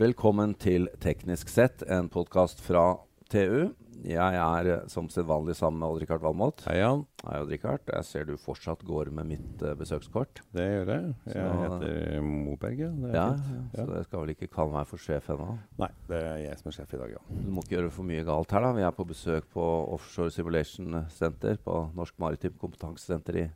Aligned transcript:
Velkommen 0.00 0.54
til 0.56 0.86
Teknisk 1.02 1.50
sett, 1.52 1.82
en 1.84 2.06
podkast 2.08 2.62
fra 2.64 2.94
TU. 3.28 3.66
Jeg 4.00 4.36
er 4.40 4.68
eh, 4.72 4.84
som 4.88 5.10
sedvanlig 5.12 5.52
sammen 5.58 5.82
med 5.82 5.90
Odd-Rikard 5.92 6.22
Valmot. 6.24 6.62
Hei, 6.64 6.78
Jan. 6.78 7.02
Hei, 7.26 7.34
Odd-Rikard. 7.42 7.82
Jeg 7.92 8.06
ser 8.08 8.24
du 8.30 8.32
fortsatt 8.40 8.80
går 8.88 9.10
med 9.12 9.28
mitt 9.34 9.60
uh, 9.66 9.74
besøkskort. 9.76 10.40
Det 10.56 10.64
gjør 10.64 10.92
jeg. 10.94 11.10
Jeg 11.34 11.36
Så- 11.36 11.58
heter 11.66 12.24
Moberg. 12.24 12.80
Ja. 12.80 13.12
Ja, 13.18 13.26
fint. 13.44 13.76
Så 13.76 13.98
jeg 13.98 14.08
skal 14.08 14.24
vel 14.24 14.32
ikke 14.32 14.48
kalle 14.56 14.72
meg 14.78 14.88
for 14.88 15.04
sjef 15.04 15.28
ennå. 15.36 15.50
Nei, 15.84 15.90
det 16.08 16.22
er 16.30 16.40
jeg 16.46 16.62
som 16.62 16.72
er 16.72 16.78
sjef 16.78 16.96
i 16.96 17.02
dag, 17.04 17.12
ja. 17.18 17.22
Du 17.44 17.52
må 17.52 17.66
ikke 17.66 17.76
gjøre 17.76 17.92
for 18.00 18.08
mye 18.14 18.24
galt 18.32 18.56
her, 18.56 18.64
da. 18.64 18.72
Vi 18.80 18.88
er 18.88 18.96
på 18.96 19.08
besøk 19.12 19.52
på 19.52 19.68
Offshore 19.98 20.32
Simulation 20.32 21.02
Center 21.12 21.60
på 21.60 21.76
Norsk 22.00 22.16
Maritimt 22.24 22.56
Kompetansesenter 22.62 23.42
i, 23.44 23.48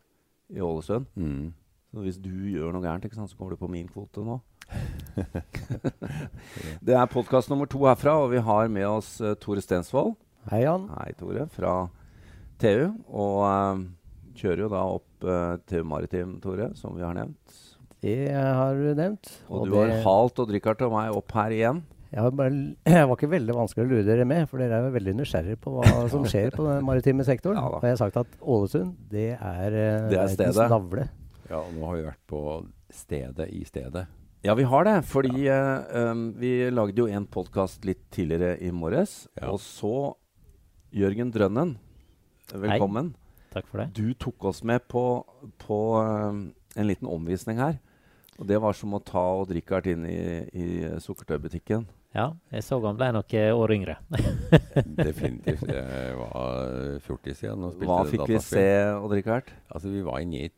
i 0.52 0.60
Ålesund. 0.60 1.08
Mm. 1.16 1.54
Så 1.94 2.02
hvis 2.02 2.16
du 2.18 2.32
gjør 2.50 2.72
noe 2.74 2.82
gærent, 2.82 3.04
ikke 3.06 3.14
sant, 3.14 3.30
så 3.30 3.36
kommer 3.38 3.54
du 3.54 3.60
på 3.60 3.68
min 3.70 3.86
kvote 3.86 4.24
nå. 4.26 4.40
det 6.86 6.96
er 6.98 7.12
podkast 7.12 7.52
nummer 7.52 7.70
to 7.70 7.84
herfra, 7.86 8.16
og 8.24 8.32
vi 8.32 8.40
har 8.42 8.66
med 8.66 8.86
oss 8.88 9.12
uh, 9.22 9.36
Tore 9.38 9.62
Stensvold. 9.62 10.16
Hei, 10.50 10.64
Jan. 10.64 10.88
Hei, 10.90 11.12
Tore. 11.20 11.46
Fra 11.54 11.76
TU. 12.58 12.90
Og 13.14 13.38
uh, 13.46 13.84
kjører 14.34 14.64
jo 14.64 14.72
da 14.74 14.82
opp 14.96 15.28
uh, 15.30 15.54
TU 15.70 15.86
Maritim, 15.86 16.34
Tore, 16.42 16.72
som 16.82 16.98
vi 16.98 17.06
har 17.06 17.14
nevnt. 17.14 17.62
Det 18.02 18.18
har 18.34 18.74
du 18.74 18.90
nevnt. 18.98 19.30
Og, 19.46 19.70
du 19.70 19.78
har 19.78 19.94
halt 20.02 20.42
og 20.42 20.50
drikkert 20.50 20.82
og 20.88 20.96
meg 20.98 21.14
opp 21.14 21.38
her 21.38 21.54
igjen. 21.54 21.86
jeg, 22.10 22.36
bare, 22.42 22.62
jeg 22.90 23.06
var 23.12 23.16
ikke 23.20 23.34
veldig 23.38 23.60
vanskelig 23.62 23.86
å 23.86 23.92
lure 23.94 24.08
dere 24.10 24.26
med, 24.34 24.48
for 24.50 24.58
dere 24.58 24.82
er 24.82 24.88
jo 24.90 24.96
veldig 24.98 25.20
nysgjerrige 25.22 25.62
på 25.62 25.78
hva 25.78 26.08
som 26.10 26.26
skjer 26.32 26.58
på 26.58 26.66
den 26.66 26.88
maritime 26.90 27.22
sektoren. 27.22 27.62
Ja 27.62 27.70
og 27.70 27.86
jeg 27.86 27.94
har 27.94 28.06
sagt 28.08 28.24
at 28.26 28.40
Ålesund, 28.42 28.96
det 29.14 29.36
er, 29.36 29.68
uh, 29.70 30.08
Det 30.10 30.18
er 30.18 30.34
verdens 30.34 30.66
navle. 30.66 31.12
Ja, 31.50 31.60
og 31.60 31.72
nå 31.76 31.84
har 31.88 31.98
vi 31.98 32.04
vært 32.06 32.22
på 32.30 32.42
stedet 32.94 33.48
i 33.52 33.64
stedet. 33.68 34.06
Ja, 34.44 34.54
vi 34.56 34.66
har 34.68 34.84
det. 34.84 34.98
Fordi 35.08 35.46
eh, 35.48 36.10
um, 36.10 36.26
vi 36.40 36.52
lagde 36.72 37.00
jo 37.00 37.08
en 37.08 37.26
podkast 37.26 37.84
litt 37.88 38.02
tidligere 38.12 38.58
i 38.60 38.70
morges. 38.72 39.24
Ja. 39.38 39.52
Og 39.52 39.60
så 39.64 40.14
Jørgen 40.94 41.32
Drønnen, 41.34 41.76
velkommen. 42.52 43.14
Takk 43.54 43.68
for 43.70 43.82
det. 43.82 43.88
Du 43.96 44.12
tok 44.18 44.50
oss 44.50 44.62
med 44.66 44.84
på, 44.90 45.24
på 45.62 45.80
um, 46.00 46.46
en 46.76 46.88
liten 46.88 47.08
omvisning 47.08 47.60
her. 47.62 47.78
Og 48.34 48.48
det 48.50 48.58
var 48.60 48.74
som 48.74 48.96
å 48.96 49.02
ta 49.04 49.22
Odd-Rikard 49.40 49.86
inn 49.92 50.08
i, 50.10 50.18
i 50.50 50.66
sukkertøybutikken. 51.00 51.86
Ja, 52.14 52.28
jeg 52.54 52.66
så 52.66 52.78
han 52.82 52.98
ble 52.98 53.08
nok 53.14 53.32
eh, 53.34 53.50
år 53.54 53.72
yngre. 53.74 53.96
Definitivt. 55.08 55.64
Jeg 55.70 56.18
var 56.18 57.00
40 57.06 57.38
siden 57.38 57.64
og 57.66 57.74
spilte 57.74 57.90
Hva 57.90 58.02
fikk 58.10 58.26
vi 58.28 58.38
se 58.42 58.50
se, 58.58 58.68
Odd-Rikard? 58.98 59.54
Altså, 59.70 59.90
vi 59.94 60.04
var 60.06 60.22
inne 60.22 60.44
i 60.44 60.52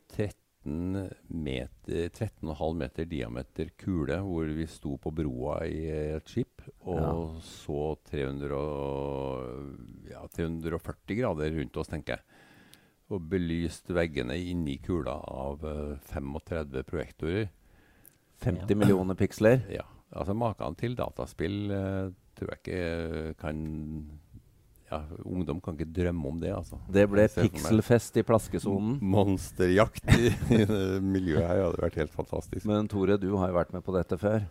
13 0.67 1.09
meter, 1.27 2.09
13,5 2.09 2.75
meter 2.75 3.05
diameter 3.05 3.69
kule, 3.79 4.17
hvor 4.23 4.49
vi 4.51 4.65
sto 4.67 4.97
på 4.99 5.11
broa 5.15 5.61
i 5.65 5.85
et 6.17 6.27
skip 6.27 6.61
og 6.85 6.97
Ja. 6.99 7.13
så 7.41 7.95
300 8.09 8.51
og, 8.51 9.77
ja, 10.09 10.25
340 10.27 11.15
grader 11.21 11.55
rundt 11.57 11.77
oss, 11.77 11.87
tenker 11.87 12.17
jeg. 12.17 12.21
Og 13.09 13.21
belyst 13.29 13.87
veggene 13.87 14.35
inni 14.35 14.77
kula 14.83 15.15
av 15.23 15.63
eh, 15.63 15.97
35 16.11 16.83
projektorer. 16.83 17.47
50 18.43 18.75
millioner 18.75 19.15
piksler. 19.15 19.63
Ja, 19.71 19.85
altså 20.11 20.35
Maken 20.35 20.75
til 20.75 20.95
dataspill 20.95 21.71
eh, 21.71 22.11
tror 22.35 22.51
jeg 22.51 22.59
ikke 22.59 22.81
eh, 23.29 23.33
kan 23.39 24.19
ja, 24.91 25.01
Ungdom 25.25 25.59
kan 25.61 25.75
ikke 25.75 25.89
drømme 25.93 26.27
om 26.29 26.37
det, 26.39 26.53
altså. 26.55 26.77
Det 26.89 27.07
ble 27.11 27.25
pikselfest 27.27 28.17
i 28.17 28.23
plaskesonen. 28.23 28.99
Monsterjakt 29.15 30.05
i, 30.15 30.29
i 30.55 30.61
miljøet 31.03 31.43
her 31.47 31.63
hadde 31.65 31.81
vært 31.83 31.99
helt 31.99 32.13
fantastisk. 32.15 32.65
Men 32.69 32.87
Tore, 32.87 33.17
du 33.19 33.33
har 33.37 33.49
jo 33.51 33.57
vært 33.59 33.73
med 33.75 33.83
på 33.83 33.95
dette 33.97 34.17
før. 34.21 34.45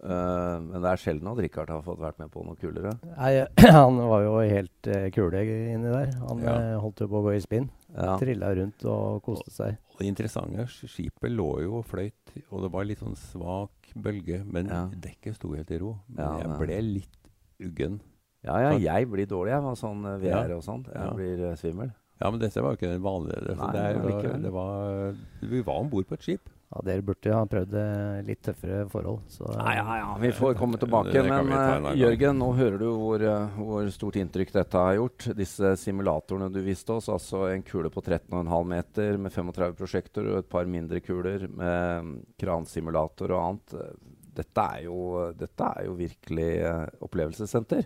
Uh, 0.00 0.56
men 0.64 0.80
det 0.80 0.88
er 0.88 0.96
sjelden 1.02 1.28
at 1.28 1.36
Rikard 1.44 1.68
har 1.68 1.82
fått 1.84 1.98
vært 2.00 2.16
med 2.22 2.30
på 2.32 2.40
noe 2.46 2.56
kulere. 2.56 2.94
Nei, 3.18 3.32
han 3.76 3.98
var 4.08 4.22
jo 4.24 4.38
helt 4.48 4.88
uh, 4.88 5.08
kule 5.12 5.42
inni 5.44 5.90
der. 5.92 6.14
Han 6.24 6.40
Ja. 6.40 6.54
eh, 6.56 6.76
holdt 6.80 7.02
jo 7.04 7.08
på 7.12 7.18
å 7.20 7.24
gå 7.26 7.34
i 7.36 7.42
spinn. 7.44 7.66
Ja. 7.92 8.14
Trilla 8.20 8.48
rundt 8.56 8.84
og 8.88 9.18
koste 9.26 9.52
seg. 9.52 9.76
Og 9.92 10.00
det 10.00 10.08
interessante 10.08 10.64
sk- 10.72 10.88
skipet 10.88 11.34
lå 11.34 11.50
jo 11.66 11.82
og 11.82 11.84
fløyt, 11.90 12.32
og 12.48 12.64
det 12.64 12.70
var 12.72 12.88
litt 12.88 13.02
sånn 13.04 13.18
svak 13.18 13.90
bølge, 13.96 14.40
men 14.48 14.68
Ja. 14.72 14.86
dekket 14.88 15.36
sto 15.36 15.52
helt 15.52 15.68
i 15.76 15.80
ro. 15.82 15.98
Men 16.08 16.24
Ja, 16.24 16.32
jeg 16.46 16.58
ble 16.62 16.80
litt 16.80 17.30
uggen. 17.60 18.00
Ja, 18.46 18.54
ja, 18.64 18.70
jeg 18.78 19.08
blir 19.10 19.26
dårlig 19.28 19.52
jeg, 19.52 19.62
av 19.62 19.74
sånn 19.76 20.04
eh, 20.08 20.18
VR 20.22 20.48
Ja. 20.48 20.56
og 20.56 20.62
sånt. 20.64 20.86
Jeg 20.88 20.96
Ja. 21.04 21.10
blir 21.12 21.42
eh, 21.50 21.56
svimmel. 21.60 21.90
Ja, 22.20 22.30
men 22.30 22.40
dette 22.40 22.60
var 22.60 22.74
jo 22.74 22.76
ikke 22.76 22.92
den 22.92 23.02
vanlige. 23.02 23.40
Det, 23.46 23.56
Nei, 23.56 23.72
det, 23.72 23.80
er- 23.80 24.22
det, 24.22 24.42
det 24.42 24.50
var, 24.52 25.14
vi 25.40 25.60
var 25.64 25.78
om 25.80 25.88
bord 25.88 26.06
på 26.08 26.14
et 26.18 26.20
skip. 26.26 26.48
Ja, 26.70 26.82
dere 26.86 27.02
burde 27.02 27.32
ha 27.34 27.44
prøvd 27.50 27.72
eh, 27.74 28.22
litt 28.28 28.42
tøffere 28.46 28.84
forhold. 28.88 29.22
Så, 29.28 29.42
Nei, 29.58 29.72
Ja, 29.74 29.84
ja, 29.88 29.96
ja, 30.04 30.18
vi 30.22 30.30
får 30.30 30.54
komme 30.56 30.78
tilbake. 30.78 31.10
Det 31.12 31.24
Men 31.26 31.48
ta 31.48 31.90
eh. 31.90 31.96
Jørgen, 31.98 32.38
nå 32.38 32.50
hører 32.54 32.78
du 32.78 32.86
hvor, 32.92 33.20
eh, 33.24 33.48
hvor 33.56 33.88
stort 33.90 34.14
inntrykk 34.20 34.52
dette 34.52 34.78
har 34.78 34.94
gjort. 35.00 35.26
Disse 35.34 35.72
simulatorene 35.80 36.52
du 36.52 36.60
viste 36.62 36.92
oss, 36.94 37.08
altså 37.08 37.48
en 37.52 37.62
kule 37.66 37.90
på 37.90 38.00
13,5 38.04 38.66
meter 38.68 39.18
med 39.18 39.32
35 39.32 39.74
prosjekter 39.80 40.30
og 40.30 40.38
et 40.44 40.48
par 40.48 40.64
mindre 40.70 41.00
kuler 41.00 41.48
med 41.48 42.22
kransimulator 42.38 43.32
og 43.32 43.42
annet. 43.48 43.74
Eh, 43.80 43.92
Dette 44.40 44.62
er 44.62 44.84
jo, 44.84 45.32
dette 45.36 45.66
er 45.76 45.84
jo 45.88 45.96
virkelig 45.98 46.50
eh, 46.62 46.86
opplevelsessenter. 47.02 47.82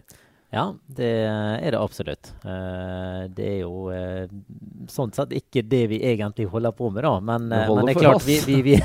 Ja, 0.55 0.65
det 0.87 1.09
er 1.27 1.75
det 1.75 1.79
absolutt. 1.81 2.29
Eh, 2.47 3.25
det 3.35 3.47
er 3.49 3.57
jo 3.65 3.89
eh, 3.91 4.31
sånn 4.91 5.11
sett 5.17 5.33
ikke 5.35 5.65
det 5.67 5.81
vi 5.91 5.99
egentlig 6.07 6.47
holder 6.53 6.75
på 6.79 6.91
med, 6.95 7.03
da. 7.03 7.13
Men, 7.19 7.49
eh, 7.53 7.67
men 7.75 7.89
det 7.89 7.95
er 7.97 8.01
klart 8.05 8.27
vi, 8.27 8.37
vi, 8.47 8.61
vi 8.63 8.77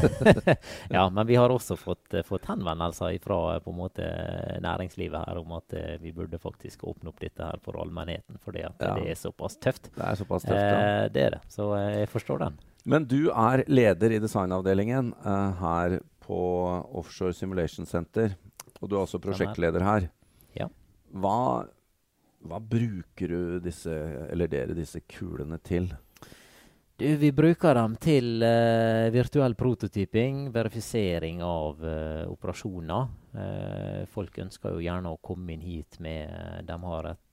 Ja, 0.98 1.04
men 1.14 1.28
vi 1.30 1.38
har 1.38 1.54
også 1.54 1.78
fått, 1.78 2.18
fått 2.26 2.50
henvendelser 2.50 3.16
fra 3.24 3.40
på 3.62 3.74
en 3.74 3.80
måte 3.84 4.10
næringslivet 4.66 5.30
her 5.30 5.42
om 5.44 5.54
at 5.60 5.78
vi 6.02 6.14
burde 6.16 6.42
faktisk 6.42 6.84
åpne 6.90 7.14
opp 7.14 7.22
dette 7.22 7.46
her 7.46 7.62
for 7.64 7.78
allmennheten, 7.84 8.42
fordi 8.44 8.66
at 8.66 8.76
Ja. 8.82 8.96
det 8.98 9.14
er 9.14 9.20
såpass 9.20 9.60
tøft. 9.62 9.92
Det 9.96 10.06
er 10.10 10.18
såpass 10.20 10.48
tøft. 10.50 10.58
ja. 10.66 11.08
Det 11.14 11.26
er 11.28 11.36
det. 11.38 11.42
Så 11.54 11.70
jeg 11.78 12.10
forstår 12.10 12.46
den. 12.48 12.58
Men 12.90 13.06
du 13.06 13.30
er 13.30 13.64
leder 13.70 14.16
i 14.16 14.22
designavdelingen 14.24 15.14
her 15.62 16.00
på 16.26 16.40
Offshore 16.98 17.34
Simulation 17.34 17.86
Center. 17.86 18.34
Og 18.80 18.90
du 18.90 18.96
er 18.96 19.04
også 19.04 19.20
prosjektleder 19.22 19.84
her. 19.84 20.10
Hva, 21.10 21.66
hva 22.46 22.60
bruker 22.62 23.34
du 23.34 23.60
disse, 23.64 23.94
eller 24.30 24.52
dere 24.52 24.78
disse 24.78 25.02
kulene 25.10 25.58
til? 25.64 25.90
Du, 27.00 27.06
vi 27.16 27.30
bruker 27.32 27.78
dem 27.78 27.94
til 27.96 28.44
uh, 28.44 29.08
virtuell 29.16 29.54
prototyping, 29.56 30.50
verifisering 30.52 31.40
av 31.40 31.80
uh, 31.80 32.26
operasjoner. 32.28 33.06
Uh, 33.32 34.02
folk 34.12 34.36
ønsker 34.44 34.76
jo 34.76 34.84
gjerne 34.84 35.14
å 35.14 35.22
komme 35.24 35.54
inn 35.56 35.64
hit 35.64 35.96
med 36.04 36.68
De 36.68 36.78
har 36.84 37.08
et 37.14 37.26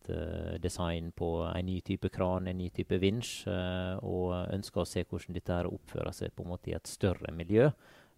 design 0.63 1.09
på 1.19 1.29
en 1.49 1.67
ny 1.67 1.81
type 1.83 2.13
kran, 2.15 2.47
en 2.47 2.61
ny 2.61 2.69
type 2.71 2.95
vinsj, 3.03 3.49
og 4.07 4.37
ønsker 4.55 4.85
å 4.85 4.87
se 4.87 5.03
hvordan 5.03 5.35
dette 5.35 5.51
her 5.51 5.67
oppfører 5.67 6.15
seg 6.15 6.31
på 6.31 6.45
en 6.45 6.53
måte 6.53 6.71
i 6.71 6.77
et 6.79 6.87
større 6.87 7.33
miljø. 7.35 7.73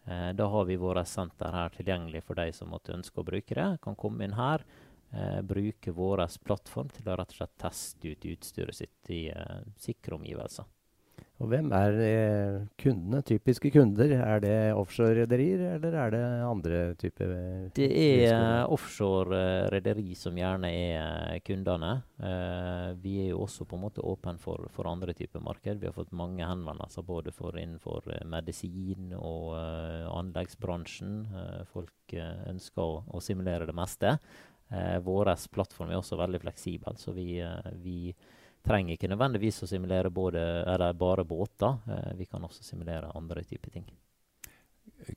Da 0.05 0.49
har 0.53 0.67
vi 0.69 0.77
våre 0.77 1.07
senter 1.09 1.49
her 1.55 1.73
tilgjengelig 1.73 2.27
for 2.27 2.37
de 2.37 2.53
som 2.53 2.69
måtte 2.69 2.93
ønske 2.93 3.23
å 3.23 3.25
bruke 3.25 3.57
det. 3.57 3.71
Kan 3.81 3.97
komme 3.97 4.29
inn 4.29 4.37
her. 4.37 4.67
Eh, 5.13 5.41
bruke 5.43 5.93
vår 5.97 6.27
plattform 6.45 6.91
til 6.93 7.07
å 7.09 7.15
rett 7.17 7.31
og 7.33 7.39
slett 7.39 7.55
teste 7.61 8.13
ut 8.13 8.27
utstyret 8.29 8.77
sitt 8.77 9.13
i 9.15 9.29
eh, 9.33 9.63
sikre 9.81 10.19
omgivelser. 10.19 10.69
Og 11.39 11.53
hvem 11.53 11.69
er 11.71 11.97
eh, 12.03 12.55
kundene? 12.83 13.21
Typiske 13.23 13.71
kunder? 13.71 14.11
Er 14.19 14.41
det 14.43 14.55
offshore-rederier, 14.75 15.61
eller 15.77 15.95
er 15.95 16.11
det 16.11 16.23
andre 16.43 16.81
typer 16.99 17.35
Det 17.77 17.87
er 17.87 18.25
eh, 18.33 18.65
offshore-rederi 18.75 20.17
som 20.19 20.39
gjerne 20.39 20.73
er 20.75 20.97
eh, 20.99 21.39
kundene. 21.47 21.93
Eh, 22.19 22.89
vi 22.99 23.15
er 23.23 23.31
jo 23.31 23.45
også 23.45 23.69
på 23.71 23.79
en 23.79 23.85
måte 23.87 24.03
åpne 24.03 24.35
for, 24.43 24.67
for 24.75 24.91
andre 24.91 25.15
typer 25.15 25.45
marked. 25.47 25.79
Vi 25.79 25.87
har 25.87 25.95
fått 25.95 26.11
mange 26.11 26.43
henvendelser 26.43 27.07
både 27.07 27.31
for 27.37 27.55
innenfor 27.55 28.11
eh, 28.17 28.27
medisin 28.27 29.15
og 29.15 29.55
eh, 29.61 30.11
anleggsbransjen. 30.11 31.17
Eh, 31.31 31.63
folk 31.71 32.19
eh, 32.19 32.45
ønsker 32.51 32.83
å, 32.83 33.05
å 33.15 33.23
simulere 33.23 33.71
det 33.71 33.79
meste. 33.79 34.19
Eh, 34.71 34.99
Vår 35.01 35.31
plattform 35.53 35.91
er 35.91 36.01
også 36.01 36.19
veldig 36.21 36.41
fleksibel, 36.43 36.99
så 37.01 37.15
vi, 37.17 37.39
eh, 37.41 37.71
vi 37.83 38.15
trenger 38.65 38.97
ikke 38.97 39.09
nødvendigvis 39.09 39.63
å 39.65 39.71
simulere 39.71 40.11
både, 40.11 40.43
bare 40.99 41.25
båter. 41.25 41.79
Eh, 41.89 42.13
vi 42.19 42.27
kan 42.27 42.45
også 42.45 42.65
simulere 42.65 43.15
andre 43.15 43.45
typer 43.45 43.71
ting. 43.71 43.89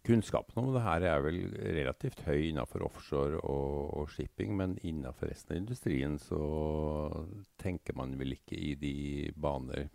Kunnskapen 0.05 0.61
om 0.61 0.73
det 0.75 0.83
her 0.85 1.01
er 1.01 1.21
vel 1.25 1.39
relativt 1.57 2.21
høy 2.27 2.51
innenfor 2.51 2.83
offshore 2.85 3.39
og, 3.41 3.97
og 3.97 4.09
shipping, 4.13 4.55
men 4.55 4.77
innenfor 4.83 5.31
resten 5.31 5.55
av 5.55 5.61
industrien 5.63 6.17
så 6.21 6.41
tenker 7.57 7.97
man 7.97 8.13
vel 8.19 8.35
ikke 8.37 8.59
i 8.59 8.75
de 8.79 9.31
baner 9.35 9.89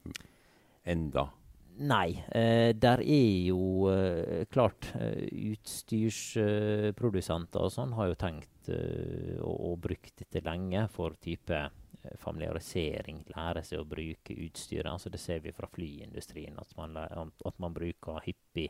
enda. 0.84 1.28
Nei. 1.78 2.24
Eh, 2.32 2.72
der 2.72 3.00
er 3.04 3.48
jo 3.50 3.88
eh, 3.92 4.46
klart 4.48 4.86
eh, 4.96 5.28
Utstyrsprodusenter 5.52 7.60
og 7.66 7.72
sånn 7.74 7.92
har 7.98 8.06
jo 8.10 8.16
tenkt 8.20 8.68
eh, 8.72 9.36
og, 9.42 9.56
og 9.72 9.76
brukt 9.84 10.14
dette 10.22 10.40
lenge 10.46 10.86
for 10.92 11.10
type 11.22 11.56
eh, 11.56 12.16
familiarisering. 12.22 13.18
Lære 13.34 13.62
seg 13.66 13.78
å 13.82 13.88
bruke 13.88 14.36
utstyret. 14.46 14.88
Altså 14.92 15.08
det 15.12 15.20
ser 15.22 15.40
vi 15.44 15.52
fra 15.56 15.68
flyindustrien, 15.72 16.56
at 16.60 16.70
man, 16.78 16.90
at 16.96 17.58
man 17.62 17.74
bruker 17.76 18.22
hyppig 18.24 18.68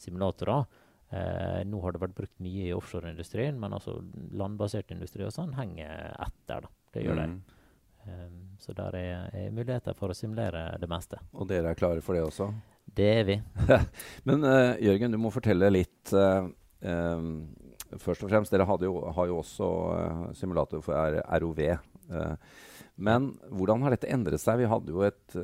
simulatorer. 0.00 0.62
Eh, 1.10 1.60
nå 1.66 1.76
har 1.84 1.90
det 1.96 2.02
vært 2.04 2.18
brukt 2.18 2.38
mye 2.42 2.64
i 2.68 2.74
offshoreindustrien, 2.76 3.56
men 3.60 3.74
altså 3.78 3.92
landbasert 4.38 4.88
industri 4.94 5.22
og 5.26 5.34
sånn 5.34 5.54
henger 5.58 5.90
etter. 6.18 6.58
da. 6.66 6.70
Det 6.94 7.00
gjør 7.06 7.16
Mm. 7.20 7.26
de. 7.26 7.32
Um, 8.10 8.36
så 8.60 8.74
der 8.76 8.96
er, 8.98 9.30
er 9.32 9.54
muligheter 9.54 9.96
for 9.96 10.12
å 10.12 10.16
simulere 10.16 10.66
det 10.80 10.88
meste. 10.90 11.20
Og 11.32 11.48
dere 11.48 11.72
er 11.72 11.78
klare 11.78 12.04
for 12.04 12.16
det 12.16 12.24
også? 12.26 12.50
Det 12.90 13.08
er 13.20 13.26
vi. 13.28 13.36
Men 14.28 14.44
uh, 14.44 14.76
Jørgen, 14.82 15.14
du 15.14 15.20
må 15.22 15.32
fortelle 15.34 15.72
litt 15.72 16.14
Uh, 16.14 16.50
um, 16.82 17.32
Først 17.98 18.22
og 18.22 18.30
fremst, 18.30 18.52
dere 18.54 18.62
jo, 18.84 18.92
har 19.10 19.26
jo 19.26 19.40
også 19.40 19.66
uh, 19.66 20.26
simulator 20.38 20.78
for 20.84 21.16
ROV. 21.42 21.58
men 22.94 23.26
hvordan 23.50 23.82
har 23.82 23.94
dette 23.94 24.10
endret 24.14 24.38
seg? 24.38 24.60
Vi 24.60 24.68
hadde 24.70 24.94
jo 24.94 25.02
et 25.02 25.34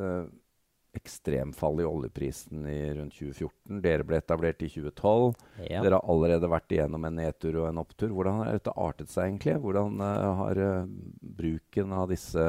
ekstremfall 0.96 1.82
i 1.82 1.86
oljeprisen 1.88 2.66
i 2.70 2.78
rundt 2.96 3.16
2014. 3.18 3.80
Dere 3.84 4.06
ble 4.06 4.20
etablert 4.22 4.62
i 4.64 4.70
2012. 4.72 5.34
Ja. 5.66 5.82
Dere 5.84 5.98
har 5.98 6.12
allerede 6.12 6.50
vært 6.50 6.72
igjennom 6.74 7.08
en 7.08 7.18
nedtur 7.20 7.60
og 7.62 7.70
en 7.70 7.82
opptur. 7.82 8.12
Hvordan 8.14 8.42
har 8.42 8.52
dette 8.56 8.74
artet 8.76 9.12
seg 9.12 9.30
egentlig? 9.30 9.58
Hvordan 9.64 10.00
uh, 10.02 10.30
har 10.42 10.62
uh, 10.62 10.92
bruken 11.36 11.94
av 11.96 12.08
disse 12.12 12.46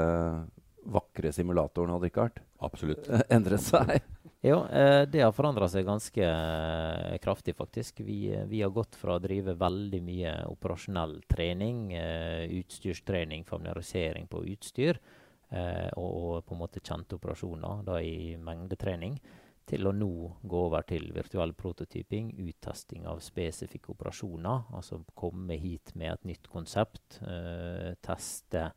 vakre 0.88 1.34
simulatorene 1.36 1.98
og 1.98 2.06
Rikard, 2.06 2.40
Absolutt. 2.64 3.10
endret 3.36 3.64
seg? 3.66 4.00
Ja, 4.46 4.70
eh, 4.70 5.02
det 5.10 5.24
har 5.26 5.34
forandra 5.34 5.68
seg 5.72 5.88
ganske 5.88 6.24
eh, 6.24 7.18
kraftig, 7.24 7.56
faktisk. 7.58 8.04
Vi, 8.06 8.20
vi 8.48 8.62
har 8.62 8.74
gått 8.74 8.96
fra 9.00 9.18
å 9.18 9.22
drive 9.22 9.58
veldig 9.58 10.02
mye 10.06 10.34
operasjonell 10.52 11.18
trening, 11.30 11.90
eh, 11.98 12.46
utstyrstrening, 12.60 13.48
familiarisering 13.50 14.30
på 14.30 14.44
utstyr, 14.54 15.02
og, 15.52 16.08
og 16.12 16.46
på 16.46 16.56
en 16.56 16.60
måte 16.60 16.82
kjente 16.84 17.16
operasjoner 17.16 17.84
da 17.88 18.02
i 18.04 18.36
mengdetrening, 18.36 19.18
til 19.68 19.88
å 19.88 19.92
nå 19.92 20.10
gå 20.48 20.60
over 20.70 20.86
til 20.88 21.10
virtuell 21.16 21.52
prototyping, 21.54 22.30
uttesting 22.40 23.08
av 23.08 23.20
spesifikke 23.24 23.92
operasjoner. 23.92 24.70
Altså 24.76 25.02
komme 25.16 25.58
hit 25.60 25.92
med 25.96 26.14
et 26.14 26.30
nytt 26.34 26.48
konsept, 26.52 27.22
eh, 27.28 27.94
teste 28.02 28.72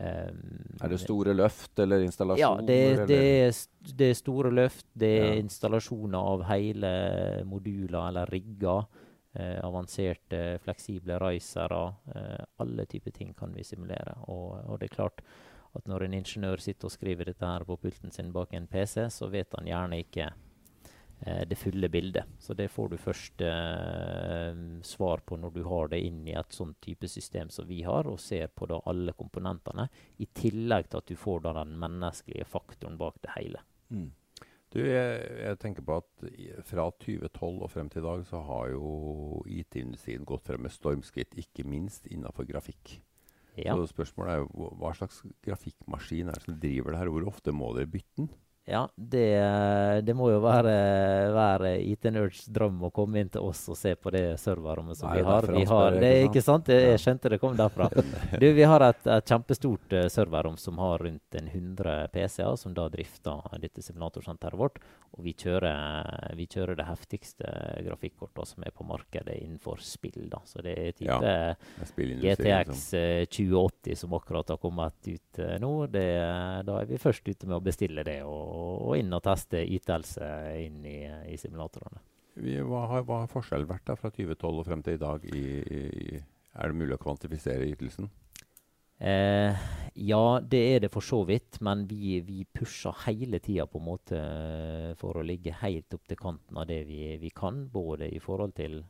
Um, 0.00 0.78
Er 0.80 0.88
det 0.88 1.00
store 1.02 1.34
løft 1.34 1.76
eller 1.82 1.98
ja, 1.98 2.06
installasjoner? 2.06 2.62
det, 2.64 2.76
eller? 2.92 3.06
det, 3.10 3.16
er, 3.44 3.56
det 3.98 4.06
er 4.08 4.14
store 4.16 4.50
løft. 4.54 4.86
Det 4.96 5.10
er 5.18 5.26
Ja. 5.26 5.40
installasjoner 5.42 6.18
av 6.30 6.44
hele 6.48 7.44
moduler 7.44 8.08
eller 8.08 8.30
rigger. 8.32 8.86
Eh, 9.34 9.58
avanserte, 9.60 10.58
fleksible 10.62 11.18
racere. 11.20 11.82
Eh, 12.14 12.44
alle 12.58 12.86
typer 12.86 13.10
ting 13.12 13.34
kan 13.34 13.52
vi 13.52 13.62
simulere. 13.66 14.14
Og, 14.28 14.56
og 14.70 14.78
det 14.80 14.88
er 14.90 14.94
klart 14.94 15.20
at 15.76 15.88
når 15.88 16.06
en 16.06 16.14
ingeniør 16.18 16.62
sitter 16.62 16.88
og 16.88 16.94
skriver 16.94 17.30
dette 17.30 17.46
her 17.46 17.64
på 17.66 17.78
pulten 17.80 18.12
sin 18.14 18.32
bak 18.34 18.54
en 18.54 18.68
PC, 18.70 19.04
så 19.14 19.28
vet 19.30 19.54
han 19.54 19.68
gjerne 19.70 20.00
ikke 20.02 20.26
eh, 20.26 21.42
det 21.46 21.58
fulle 21.58 21.88
bildet. 21.92 22.36
Så 22.42 22.56
det 22.58 22.70
får 22.74 22.90
du 22.90 22.96
først 22.98 23.44
eh, 23.46 24.62
svar 24.86 25.22
på 25.26 25.38
når 25.38 25.54
du 25.54 25.62
har 25.70 25.92
det 25.92 26.00
inn 26.06 26.24
i 26.26 26.36
et 26.38 26.56
sånn 26.56 26.74
type 26.82 27.08
system 27.08 27.52
som 27.54 27.68
vi 27.70 27.82
har, 27.86 28.10
og 28.10 28.20
ser 28.20 28.50
på 28.50 28.66
da 28.70 28.80
alle 28.90 29.14
komponentene. 29.18 29.86
I 30.18 30.26
tillegg 30.34 30.90
til 30.90 31.02
at 31.02 31.12
du 31.12 31.18
får 31.18 31.44
da 31.46 31.54
den 31.62 31.76
menneskelige 31.78 32.48
faktoren 32.50 32.98
bak 32.98 33.20
det 33.22 33.36
hele. 33.36 33.62
Mm. 33.94 34.10
Du, 34.70 34.78
jeg, 34.86 35.22
jeg 35.42 35.58
tenker 35.58 35.82
på 35.82 35.96
at 35.98 36.26
fra 36.66 36.84
2012 37.02 37.62
og 37.66 37.70
frem 37.72 37.88
til 37.90 38.04
i 38.04 38.06
dag 38.06 38.20
så 38.28 38.42
har 38.46 38.68
jo 38.70 38.90
IT-industrien 39.50 40.26
gått 40.26 40.46
frem 40.46 40.62
med 40.62 40.74
stormskritt, 40.74 41.34
ikke 41.42 41.66
minst 41.66 42.06
innenfor 42.06 42.46
grafikk. 42.46 43.00
Ja. 43.58 43.74
Så 43.74 43.86
spørsmålet 43.90 44.32
er 44.32 44.38
jo 44.44 44.70
hva- 44.78 44.94
slags 44.96 45.22
grafikkmaskin 45.44 46.28
er 46.28 46.32
det 46.38 46.42
som 46.44 46.60
driver 46.60 46.90
det 46.94 46.98
her, 47.00 47.08
hvor 47.08 47.26
ofte 47.26 47.52
må 47.52 47.72
dere 47.76 47.86
bytte 47.90 48.16
den? 48.16 48.28
Ja, 48.70 48.84
det, 48.94 49.26
det 50.06 50.14
må 50.14 50.28
jo 50.30 50.38
være, 50.44 50.74
være 51.34 51.72
IT-nerds 51.90 52.44
drøm 52.54 52.84
å 52.86 52.92
komme 52.94 53.18
inn 53.24 53.32
til 53.32 53.42
oss 53.42 53.64
og 53.72 53.78
se 53.78 53.96
på 53.98 54.12
det 54.14 54.36
serverrommet 54.38 55.00
som 55.00 55.10
er 55.10 55.20
vi 55.20 55.26
har. 55.26 55.48
Vi 55.56 55.64
har 55.66 55.98
det 55.98 56.12
ikke 56.28 56.44
sant? 56.44 56.70
Jeg, 56.70 56.92
jeg 56.92 57.02
skjønte 57.02 57.32
det 57.34 57.40
kom 57.42 57.58
derfra. 57.58 57.90
Du, 58.40 58.46
vi 58.54 58.64
har 58.64 58.82
et, 58.86 59.02
et 59.10 59.26
kjempestort 59.26 59.92
uh, 59.96 60.06
serverrom 60.12 60.56
som 60.60 60.78
har 60.80 61.02
rundt 61.02 61.36
en 61.40 61.48
100 61.50 62.08
PC-er, 62.14 62.54
som 62.60 62.74
da 62.76 62.86
drifter 62.92 63.58
dette 63.60 63.82
simulatorsenteret 63.84 64.58
vårt. 64.60 64.78
Og 65.18 65.24
vi 65.26 65.34
kjører, 65.34 66.30
vi 66.38 66.46
kjører 66.46 66.78
det 66.78 66.86
heftigste 66.86 67.50
grafikkortet 67.82 68.52
som 68.52 68.62
er 68.62 68.70
på 68.74 68.86
markedet 68.86 69.34
innenfor 69.42 69.82
spill. 69.82 70.28
da. 70.30 70.38
Så 70.46 70.62
det 70.62 70.76
er 70.78 70.92
type 70.94 71.18
Ja. 71.20 71.54
GTX 72.22 72.94
eh, 72.94 73.24
2080 73.26 73.96
som 73.98 74.14
akkurat 74.14 74.48
har 74.48 74.60
kommet 74.62 74.94
ut 75.08 75.38
eh, 75.42 75.56
nå, 75.60 75.72
det, 75.90 76.06
da 76.66 76.78
er 76.80 76.86
vi 76.86 77.00
først 77.02 77.26
ute 77.26 77.48
med 77.48 77.58
å 77.58 77.64
bestille 77.64 78.04
det 78.06 78.20
og, 78.22 78.38
og 78.60 78.96
inn 79.00 79.12
og 79.16 79.22
teste 79.26 79.62
ytelse 79.64 80.30
inn 80.60 80.84
i, 80.86 80.98
i 81.32 81.36
simulatorene. 81.40 82.02
Hva, 82.40 82.86
har, 82.88 83.04
hva 83.04 83.22
har 83.24 83.32
forskjellen 83.32 83.68
vært 83.68 83.88
da 83.90 83.96
fra 83.98 84.12
2012 84.14 84.60
og 84.62 84.66
frem 84.68 84.82
til 84.86 84.96
i 84.96 85.02
dag? 85.02 85.24
I, 85.26 85.44
i, 85.60 86.20
er 86.54 86.70
det 86.72 86.78
mulig 86.80 86.96
å 86.96 87.02
kvantifisere 87.02 87.66
ytelsen? 87.68 88.08
Eh, 89.00 89.56
ja, 89.94 90.24
det 90.44 90.58
er 90.74 90.82
det 90.84 90.90
for 90.92 91.00
så 91.04 91.22
vidt, 91.24 91.56
men 91.64 91.86
vi, 91.88 92.18
vi 92.20 92.42
pusher 92.44 92.92
hele 93.06 93.38
tida 93.40 93.64
på 93.66 93.80
en 93.80 93.86
måte 93.86 94.18
eh, 94.20 94.90
for 95.00 95.16
å 95.16 95.24
ligge 95.24 95.54
helt 95.62 95.96
opp 95.96 96.04
til 96.10 96.20
kanten 96.20 96.60
av 96.60 96.66
det 96.68 96.82
vi, 96.84 97.16
vi 97.22 97.30
kan. 97.32 97.62
Både 97.72 98.10
i 98.12 98.20
forhold 98.20 98.52
til 98.58 98.82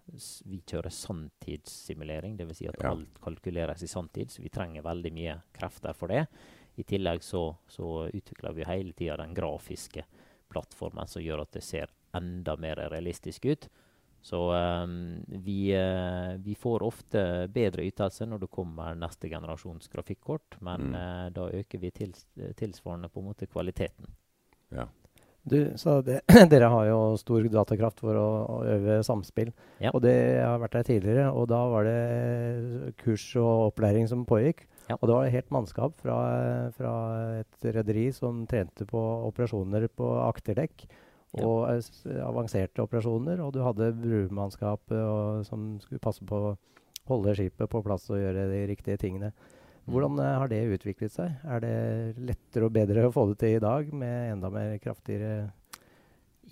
Vi 0.50 0.58
kjører 0.66 0.90
sanntidssimulering, 0.90 2.34
dvs. 2.40 2.58
Si 2.58 2.66
at 2.66 2.82
Ja. 2.82 2.90
alt 2.90 3.20
kalkuleres 3.22 3.86
i 3.86 3.90
sanntid, 3.90 4.34
så 4.34 4.42
vi 4.42 4.50
trenger 4.50 4.82
veldig 4.82 5.12
mye 5.14 5.38
krefter 5.54 5.94
for 5.94 6.10
det. 6.10 6.26
I 6.76 6.84
tillegg 6.86 7.22
så, 7.24 7.56
så 7.68 8.08
utvikler 8.12 8.52
vi 8.56 8.64
hele 8.68 8.92
tida 8.92 9.16
den 9.16 9.34
grafiske 9.34 10.04
plattformen 10.50 11.06
som 11.10 11.22
gjør 11.22 11.44
at 11.44 11.52
det 11.56 11.62
ser 11.66 11.90
enda 12.16 12.56
mer 12.56 12.76
realistisk 12.90 13.44
ut. 13.50 13.68
Så 14.22 14.52
um, 14.52 15.24
vi, 15.26 15.72
uh, 15.72 16.36
vi 16.44 16.54
får 16.54 16.82
ofte 16.84 17.48
bedre 17.48 17.86
ytelse 17.88 18.26
når 18.28 18.42
det 18.42 18.50
kommer 18.52 18.98
neste 18.98 19.30
generasjons 19.32 19.88
grafikkort, 19.88 20.58
men 20.60 20.90
Mm. 20.90 20.94
uh, 20.94 21.28
da 21.32 21.46
øker 21.48 21.78
vi 21.80 21.90
tils 21.90 22.26
tilsvarende 22.56 23.08
på 23.08 23.20
en 23.20 23.30
måte 23.30 23.46
kvaliteten. 23.48 24.10
Ja. 24.76 24.88
Du, 25.42 25.72
så 25.76 26.02
det, 26.04 26.20
dere 26.52 26.68
har 26.68 26.84
jo 26.90 26.98
stor 27.16 27.46
datakraft 27.48 28.02
for 28.04 28.18
å, 28.20 28.28
å 28.44 28.58
øve 28.68 28.98
samspill. 29.06 29.54
Ja. 29.80 29.90
Og 29.94 30.02
det 30.04 30.12
har 30.44 30.60
vært 30.60 30.76
der 30.76 30.88
tidligere, 30.90 31.30
og 31.32 31.48
da 31.48 31.62
var 31.72 31.88
det 31.88 32.94
kurs 33.00 33.24
og 33.40 33.70
opplæring 33.70 34.08
som 34.10 34.26
pågikk. 34.28 34.66
Ja. 34.90 34.96
Og 34.98 35.06
det 35.06 35.16
var 35.16 35.30
helt 35.36 35.54
mannskap 35.54 35.94
fra, 36.02 36.16
fra 36.76 36.94
et 37.38 37.70
rederi 37.78 38.08
som 38.14 38.42
trente 38.50 38.86
på 38.88 39.04
operasjoner 39.30 39.86
på 39.94 40.10
akterdekk. 40.26 40.88
Og 41.38 41.68
ja. 41.70 42.24
avanserte 42.26 42.82
operasjoner. 42.82 43.38
Og 43.44 43.54
du 43.54 43.60
hadde 43.62 43.92
brumannskap 44.00 44.90
som 45.46 45.72
skulle 45.84 46.02
passe 46.02 46.26
på 46.26 46.42
å 46.50 46.56
holde 47.10 47.36
skipet 47.38 47.70
på 47.70 47.82
plass 47.86 48.08
og 48.10 48.20
gjøre 48.20 48.48
de 48.50 48.64
riktige 48.70 48.98
tingene. 49.00 49.30
Hvordan 49.90 50.18
eh, 50.20 50.36
har 50.38 50.50
det 50.50 50.60
utviklet 50.76 51.14
seg? 51.14 51.38
Er 51.44 51.62
det 51.64 51.76
lettere 52.28 52.68
og 52.68 52.74
bedre 52.74 53.06
å 53.08 53.14
få 53.14 53.26
det 53.30 53.40
til 53.42 53.56
i 53.56 53.62
dag 53.62 53.88
med 53.96 54.36
enda 54.36 54.50
mer 54.52 54.76
kraftigere 54.82 55.50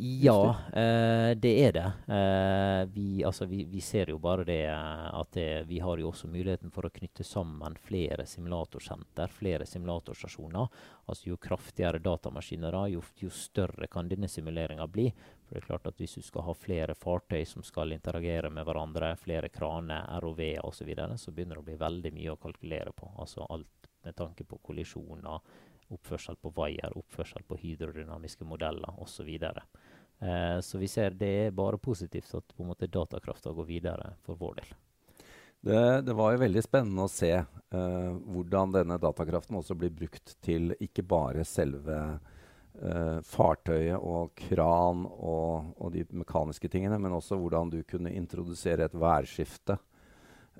Ja, 0.00 0.56
eh, 0.72 1.34
det 1.34 1.66
er 1.66 1.72
det. 1.72 1.92
Eh, 2.14 2.88
vi, 2.94 3.24
altså, 3.24 3.44
vi, 3.44 3.64
vi 3.64 3.80
ser 3.80 4.12
jo 4.12 4.18
bare 4.22 4.44
det 4.46 4.60
eh, 4.70 5.08
at 5.20 5.32
det, 5.34 5.64
vi 5.66 5.80
har 5.82 5.98
jo 5.98 6.12
også 6.12 6.30
muligheten 6.30 6.70
for 6.70 6.86
å 6.86 6.90
knytte 6.94 7.26
sammen 7.26 7.74
flere 7.82 8.22
simulatorsenter, 8.26 9.32
flere 9.34 9.66
simulatorstasjoner. 9.66 10.68
Altså 11.10 11.32
Jo 11.32 11.38
kraftigere 11.42 11.98
datamaskiner, 11.98 12.78
da, 12.78 12.84
jo, 12.92 13.02
jo 13.18 13.30
større 13.34 13.90
kan 13.90 14.06
denne 14.06 14.30
simuleringa 14.30 14.86
bli. 14.86 15.08
For 15.48 15.56
det 15.56 15.64
er 15.64 15.66
klart 15.66 15.90
at 15.90 15.98
Hvis 15.98 16.14
du 16.14 16.22
skal 16.22 16.46
ha 16.46 16.54
flere 16.54 16.94
fartøy 16.94 17.42
som 17.42 17.66
skal 17.66 17.96
interagere 17.96 18.52
med 18.54 18.70
hverandre, 18.70 19.16
flere 19.18 19.50
kraner, 19.50 20.06
ROV 20.22 20.44
osv., 20.62 20.78
så, 20.78 20.86
videre, 20.86 21.18
så 21.18 21.34
begynner 21.34 21.58
det 21.58 21.64
å 21.66 21.70
bli 21.72 21.80
veldig 21.82 22.14
mye 22.14 22.36
å 22.36 22.38
kalkulere 22.38 22.94
på. 22.94 23.10
Altså 23.18 23.50
alt 23.50 23.90
med 24.06 24.14
tanke 24.14 24.46
på 24.46 24.60
kollisjoner, 24.62 25.42
oppførsel 25.94 26.36
på 26.40 26.52
vaier, 26.56 26.96
oppførsel 26.98 27.44
på 27.48 27.58
hydrodynamiske 27.60 28.46
modeller 28.48 29.00
osv. 29.02 29.30
Eh, 29.38 30.58
så 30.60 30.78
vi 30.78 30.88
ser 30.90 31.16
det 31.16 31.32
er 31.46 31.56
bare 31.56 31.78
positivt 31.78 32.34
at 32.34 32.54
på 32.54 32.64
en 32.64 32.72
måte 32.72 32.90
datakrafta 32.90 33.52
går 33.54 33.68
videre 33.68 34.12
for 34.26 34.40
vår 34.40 34.60
del. 34.60 34.76
Det, 35.60 36.02
det 36.06 36.14
var 36.14 36.32
jo 36.32 36.42
veldig 36.44 36.62
spennende 36.62 37.06
å 37.08 37.10
se 37.10 37.32
eh, 37.34 38.10
hvordan 38.30 38.74
denne 38.76 38.98
datakraften 39.02 39.58
også 39.58 39.74
blir 39.78 39.90
brukt 39.94 40.36
til 40.44 40.70
ikke 40.78 41.02
bare 41.02 41.42
selve 41.46 41.98
eh, 42.78 43.18
fartøyet 43.26 43.98
og 43.98 44.36
kran 44.38 45.02
og, 45.08 45.72
og 45.82 45.92
de 45.96 46.04
mekaniske 46.14 46.70
tingene, 46.70 47.00
men 47.02 47.16
også 47.16 47.40
hvordan 47.40 47.74
du 47.74 47.80
kunne 47.90 48.14
introdusere 48.14 48.86
et 48.86 48.98
værskifte. 48.98 49.80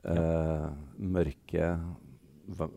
Eh, 0.05 0.69
mørke 0.99 1.73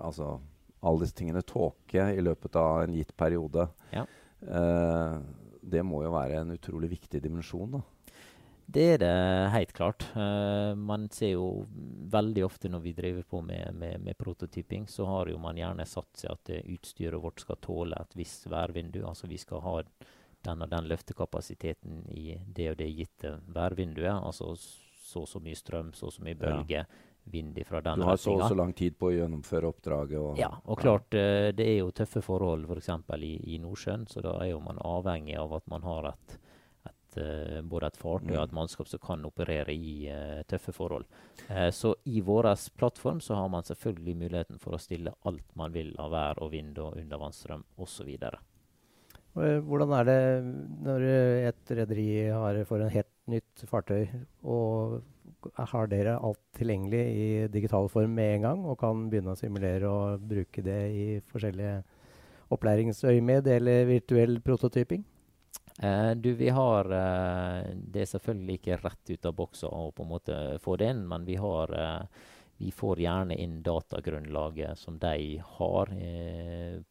Altså 0.04 0.34
alle 0.82 1.06
disse 1.06 1.18
tingene. 1.18 1.44
Tåke 1.46 2.10
i 2.16 2.22
løpet 2.24 2.58
av 2.60 2.84
en 2.84 2.98
gitt 2.98 3.16
periode. 3.18 3.68
Ja. 3.94 4.06
Eh, 4.42 5.18
det 5.62 5.84
må 5.86 6.04
jo 6.06 6.14
være 6.16 6.42
en 6.42 6.54
utrolig 6.56 6.90
viktig 6.98 7.22
dimensjon. 7.24 7.78
da. 7.78 7.84
Det 8.72 8.84
er 8.94 9.00
det 9.02 9.16
helt 9.52 9.74
klart. 9.76 10.06
Uh, 10.16 10.72
man 10.80 11.10
ser 11.12 11.34
jo 11.34 11.66
veldig 12.12 12.46
ofte 12.46 12.70
når 12.72 12.84
vi 12.86 12.94
driver 12.96 13.26
på 13.28 13.42
med, 13.44 13.76
med, 13.76 14.00
med 14.06 14.18
prototyping, 14.18 14.86
så 14.88 15.06
har 15.10 15.32
jo 15.32 15.40
man 15.42 15.60
gjerne 15.60 15.86
satt 15.90 16.22
seg 16.22 16.32
at 16.32 16.52
eh, 16.56 16.70
utstyret 16.72 17.20
vårt 17.20 17.44
skal 17.44 17.60
tåle 17.60 18.00
et 18.00 18.16
visst 18.16 18.48
værvindu. 18.52 19.02
Altså 19.08 19.28
vi 19.28 19.40
skal 19.42 19.64
ha 19.66 19.76
den 20.48 20.64
og 20.64 20.72
den 20.72 20.88
løftekapasiteten 20.88 22.06
i 22.16 22.38
det 22.48 22.70
og 22.72 22.80
det 22.80 22.88
gitte 22.96 23.34
værvinduet. 23.52 24.14
Altså 24.14 24.54
så 24.56 25.26
og 25.26 25.28
så 25.28 25.42
mye 25.44 25.60
strøm, 25.60 25.92
så 25.98 26.08
og 26.08 26.16
så 26.16 26.24
mye 26.24 26.40
bølge, 26.40 26.86
vind 27.24 27.60
fra 27.68 27.82
den 27.82 28.00
Du 28.00 28.06
har 28.06 28.18
så 28.18 28.34
og 28.34 28.48
så 28.48 28.56
lang 28.58 28.74
tid 28.74 28.98
på 29.00 29.10
å 29.10 29.16
gjennomføre 29.16 29.70
oppdraget. 29.70 30.20
Og, 30.20 30.40
Ja, 30.40 30.52
og 30.66 30.80
klart 30.82 31.14
ja. 31.16 31.52
det 31.56 31.68
er 31.68 31.82
jo 31.82 31.92
tøffe 31.96 32.24
forhold 32.26 32.68
f.eks. 32.70 32.90
I, 33.18 33.34
i 33.56 33.60
Nordsjøen, 33.62 34.08
så 34.10 34.24
da 34.26 34.38
er 34.42 34.52
jo 34.52 34.62
man 34.64 34.82
avhengig 34.82 35.38
av 35.40 35.54
at 35.60 35.68
man 35.72 35.86
har 35.86 36.12
et, 36.12 36.38
et, 36.90 37.18
eh, 37.22 37.62
både 37.62 37.92
et 37.92 38.00
fartøy 38.02 38.36
og 38.36 38.44
et 38.44 38.56
mannskap 38.58 38.90
som 38.90 39.04
kan 39.04 39.26
operere 39.28 39.76
i 39.76 39.96
uh, 40.10 40.42
tøffe 40.50 40.74
forhold. 40.76 41.06
Uh, 41.50 41.70
så 41.76 41.94
i 42.10 42.24
vår 42.26 42.52
plattform 42.78 43.22
så 43.22 43.38
har 43.40 43.52
man 43.54 43.68
selvfølgelig 43.68 44.18
muligheten 44.26 44.62
for 44.64 44.76
å 44.76 44.82
stille 44.82 45.14
alt 45.30 45.56
man 45.60 45.76
vil 45.76 45.94
av 46.02 46.16
vær 46.16 46.42
og 46.42 46.56
vind 46.56 46.80
og 46.82 46.98
undervannsstrøm 46.98 47.68
osv. 47.78 48.16
Eh, 49.40 49.60
Hvordan 49.64 49.94
er 49.96 50.08
det 50.08 50.22
når 50.84 51.06
eh, 51.08 51.50
et 51.52 51.74
rederi 51.80 52.08
får 52.68 52.84
en 52.84 52.96
helt 52.98 53.12
nytt 53.32 53.64
fartøy, 53.70 54.10
og 54.44 55.00
har 55.72 55.88
dere 55.92 56.18
alt 56.18 56.42
tilgjengelig 56.58 57.02
i 57.02 57.48
digital 57.52 57.90
form 57.90 58.14
med 58.18 58.36
en 58.36 58.46
gang, 58.48 58.66
og 58.66 58.80
kan 58.82 59.08
begynne 59.10 59.34
å 59.34 59.40
simulere 59.40 59.90
og 59.90 60.28
bruke 60.28 60.64
det 60.66 60.82
i 60.92 61.08
forskjellige 61.32 61.80
opplæringsøyemed 62.52 63.48
eller 63.48 63.88
virtuell 63.90 64.40
prototyping? 64.44 65.06
Eh, 65.80 66.12
du, 66.12 66.34
vi 66.34 66.50
har 66.50 66.86
eh, 66.92 67.72
Det 67.74 68.04
er 68.04 68.10
selvfølgelig 68.12 68.58
ikke 68.60 68.80
rett 68.84 69.14
ut 69.14 69.26
av 69.26 69.38
boksa 69.38 69.72
å 69.72 69.88
på 69.96 70.04
en 70.06 70.12
måte 70.12 70.38
få 70.62 70.76
det 70.78 70.92
inn, 70.94 71.06
men 71.10 71.26
vi 71.26 71.40
har 71.42 71.74
eh, 71.74 72.28
vi 72.62 72.70
får 72.76 73.00
gjerne 73.02 73.38
inn 73.42 73.62
datagrunnlaget 73.66 74.78
som 74.78 75.00
de 75.02 75.40
har 75.42 75.90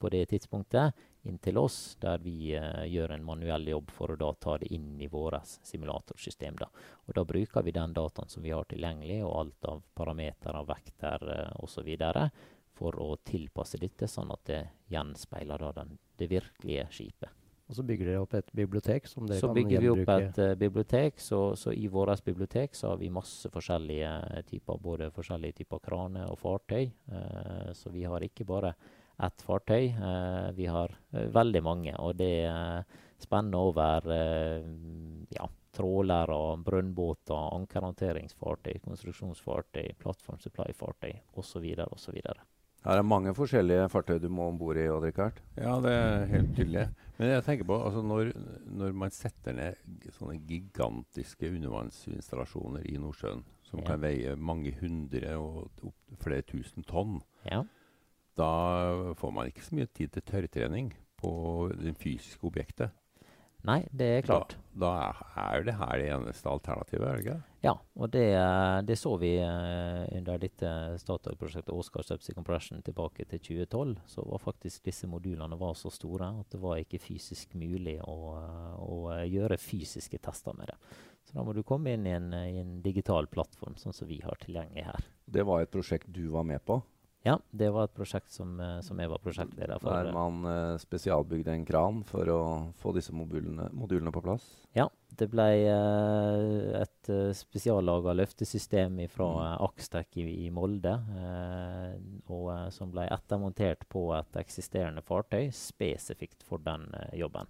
på 0.02 0.08
det 0.10 0.24
tidspunktet, 0.32 0.96
inn 1.22 1.38
til 1.38 1.58
oss, 1.58 1.96
der 2.00 2.20
vi 2.24 2.52
eh, 2.56 2.84
gjør 2.88 3.14
en 3.14 3.24
manuell 3.24 3.68
jobb 3.68 3.90
for 3.92 4.12
å 4.12 4.18
da 4.20 4.30
ta 4.40 4.56
det 4.60 4.70
inn 4.74 5.00
i 5.00 5.08
vårt 5.10 5.58
simulatorsystem. 5.68 6.56
Da. 6.60 6.70
Og 7.06 7.16
da 7.16 7.24
bruker 7.28 7.66
vi 7.66 7.74
den 7.76 7.92
dataen 7.96 8.32
som 8.32 8.44
vi 8.44 8.54
har 8.54 8.68
tilgjengelig, 8.70 9.20
og 9.26 9.36
alt 9.42 9.68
av 9.72 9.82
parametere, 9.94 10.64
vekter 10.68 11.26
eh, 11.36 11.52
osv. 11.64 11.90
for 12.72 12.96
å 12.96 13.16
tilpasse 13.24 13.78
dette, 13.78 14.08
sånn 14.08 14.32
at 14.32 14.46
det 14.48 14.62
gjenspeiler 14.88 15.60
da 15.60 15.72
den, 15.82 15.98
det 16.16 16.30
virkelige 16.30 16.88
skipet. 16.90 17.36
Og 17.70 17.76
så 17.76 17.84
bygger 17.86 18.08
dere 18.08 18.22
opp 18.24 18.32
et 18.34 18.48
bibliotek 18.56 19.04
som 19.06 19.28
dere 19.28 19.38
Så 19.38 19.46
kan 19.46 19.54
bygger 19.54 19.84
vi 19.84 19.90
opp 19.92 20.08
et 20.16 20.38
uh, 20.42 20.54
bibliotek. 20.58 21.20
Så, 21.22 21.38
så 21.54 21.70
i 21.70 21.86
vårt 21.86 22.24
bibliotek 22.26 22.74
så 22.74 22.88
har 22.90 22.96
vi 22.98 23.12
masse 23.14 23.46
forskjellige 23.52 24.42
typer, 24.48 24.80
både 24.82 25.12
forskjellige 25.14 25.60
typer 25.60 25.78
kraner 25.84 26.32
og 26.32 26.40
fartøy. 26.40 26.88
Uh, 27.12 27.70
så 27.78 27.92
vi 27.94 28.02
har 28.10 28.26
ikke 28.26 28.48
bare 28.48 28.72
ett 29.26 29.42
fartøy. 29.46 29.88
Eh, 29.92 30.50
vi 30.56 30.66
har 30.66 30.92
eh, 31.12 31.28
veldig 31.34 31.62
mange, 31.66 31.94
og 31.98 32.16
det 32.20 32.32
eh, 32.48 32.82
spenner 33.20 33.58
over 33.70 34.06
eh, 34.14 34.68
ja, 35.36 35.48
trålere, 35.76 36.38
brønnbåter, 36.66 37.50
ankerhåndteringsfartøy, 37.60 38.80
konstruksjonsfartøy, 38.84 39.92
plattformsupply-fartøy 40.02 41.12
osv. 41.38 41.66
osv. 41.90 42.20
Her 42.80 42.96
er 42.96 43.04
mange 43.04 43.34
forskjellige 43.36 43.90
fartøy 43.92 44.16
du 44.22 44.30
må 44.32 44.46
om 44.48 44.56
bord 44.58 44.78
i, 44.80 44.86
Odd 44.88 45.04
Rikard. 45.04 45.42
Ja, 45.60 45.74
det 45.84 45.90
er 45.92 46.22
helt 46.30 46.54
tydelig. 46.56 46.86
Men 47.18 47.28
jeg 47.34 47.44
tenker 47.44 47.66
på, 47.68 47.76
altså 47.84 48.00
når, 48.02 48.30
når 48.72 48.94
man 48.96 49.12
setter 49.12 49.52
ned 49.52 50.06
sånne 50.16 50.38
gigantiske 50.48 51.50
undervannsinstallasjoner 51.52 52.86
i 52.88 52.96
Nordsjøen, 52.96 53.44
som 53.68 53.82
Ja. 53.82 53.86
kan 53.92 54.00
veie 54.02 54.32
mange 54.36 54.72
hundre 54.80 55.36
og 55.36 55.68
opp 55.84 56.16
flere 56.24 56.42
tusen 56.42 56.82
tonn, 56.88 57.20
Ja. 57.50 57.62
Da 58.38 59.14
får 59.18 59.34
man 59.34 59.50
ikke 59.50 59.64
så 59.66 59.76
mye 59.78 59.90
tid 59.94 60.14
til 60.14 60.26
tørrtrening 60.26 60.92
på 61.20 61.32
det 61.76 61.96
fysiske 62.00 62.46
objektet. 62.46 62.94
Nei, 63.68 63.82
det 63.92 64.06
er 64.08 64.22
klart. 64.24 64.54
Da, 64.72 64.88
da 65.36 65.40
er 65.42 65.58
jo 65.58 65.64
det 65.68 65.74
her 65.76 65.98
det 66.00 66.08
eneste 66.14 66.48
alternativet, 66.48 67.04
er 67.04 67.18
det 67.18 67.24
ikke? 67.24 67.40
Ja, 67.60 67.74
og 68.00 68.08
det, 68.14 68.24
eh, 68.32 68.76
det 68.88 68.96
så 68.96 69.12
vi 69.20 69.34
eh, 69.36 70.04
under 70.16 70.40
dette 70.40 70.70
Statoil-prosjektet 71.02 71.74
Oscar 71.74 72.06
Subsea 72.06 72.36
Compression 72.36 72.80
tilbake 72.86 73.26
til 73.28 73.42
2012. 73.66 73.92
Så 74.08 74.24
var 74.24 74.40
faktisk 74.40 74.86
disse 74.88 75.10
modulene 75.10 75.58
var 75.60 75.76
så 75.76 75.92
store 75.92 76.30
at 76.40 76.54
det 76.54 76.62
var 76.62 76.80
ikke 76.80 77.02
fysisk 77.04 77.52
mulig 77.60 77.98
å, 78.00 78.16
eh, 78.40 78.78
å 78.80 79.00
gjøre 79.28 79.60
fysiske 79.60 80.22
tester 80.24 80.56
med 80.56 80.72
det. 80.72 80.78
Så 81.28 81.36
da 81.36 81.44
må 81.44 81.52
du 81.52 81.60
komme 81.66 81.92
inn 81.92 82.08
i 82.08 82.16
en, 82.16 82.32
i 82.32 82.62
en 82.62 82.78
digital 82.80 83.28
plattform, 83.28 83.76
sånn 83.76 83.94
som 83.96 84.08
vi 84.08 84.22
har 84.24 84.40
tilgjengelig 84.40 84.86
her. 84.88 85.10
Det 85.28 85.44
var 85.44 85.60
et 85.60 85.74
prosjekt 85.74 86.08
du 86.08 86.30
var 86.32 86.48
med 86.48 86.64
på, 86.64 86.80
Ja, 87.22 87.34
det 87.52 87.68
var 87.74 87.84
et 87.84 87.92
prosjekt 87.92 88.32
som, 88.32 88.54
eh, 88.60 88.78
som 88.80 88.98
jeg 88.98 89.10
var 89.12 89.20
prosjektleder 89.20 89.80
for. 89.82 89.92
der 89.92 90.12
man 90.12 90.44
eh, 90.48 90.78
spesialbygde 90.80 91.52
en 91.52 91.66
kran 91.68 92.00
for 92.08 92.30
å 92.32 92.40
få 92.80 92.94
disse 92.96 93.12
modulene, 93.12 93.68
modulene 93.76 94.12
på 94.14 94.22
plass. 94.24 94.46
Ja, 94.72 94.86
det 95.20 95.28
ble 95.28 95.46
eh, 95.68 96.80
et 96.80 97.10
uh, 97.12 97.32
spesiallaga 97.36 98.14
løftesystem 98.16 99.02
fra 99.12 99.30
Mm. 99.30 99.64
Axtec 99.64 100.16
i, 100.16 100.46
i 100.46 100.50
Molde, 100.50 100.92
eh, 101.20 101.94
og, 102.28 102.46
eh, 102.54 102.68
som 102.74 102.90
ble 102.92 103.06
ettermontert 103.10 103.86
på 103.88 104.08
et 104.16 104.40
eksisterende 104.40 105.02
fartøy 105.02 105.50
spesifikt 105.54 106.44
for 106.46 106.62
den 106.64 106.88
eh, 106.94 107.18
jobben. 107.20 107.48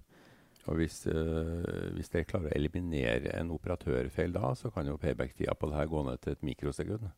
Og 0.68 0.76
hvis, 0.76 1.06
øh, 1.08 1.94
hvis 1.96 2.12
dere 2.12 2.28
klarer 2.28 2.50
å 2.50 2.56
eliminere 2.56 3.32
en 3.38 3.50
operatørfeil 3.54 4.34
da, 4.34 4.52
så 4.54 4.70
kan 4.74 4.86
jo 4.86 4.98
payback-tida 5.00 5.54
på 5.56 5.70
det 5.70 5.78
her 5.78 5.88
gå 5.90 6.02
ned 6.06 6.20
til 6.20 6.36
et 6.36 6.42
mikrosekund. 6.46 7.08